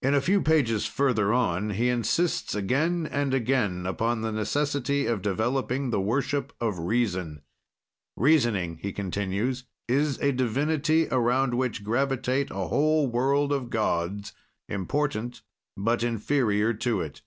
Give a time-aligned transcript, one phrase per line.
[0.00, 5.20] In a few pages further on he insists again and again upon the necessity of
[5.20, 7.42] developing the worship of reason.
[8.16, 14.32] "Reasoning," he continues, "is a divinity, around which gravitate a whole world of gods,
[14.70, 15.42] important
[15.76, 17.20] but inferior to it.